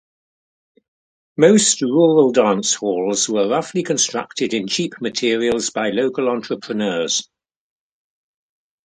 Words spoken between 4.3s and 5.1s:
in cheap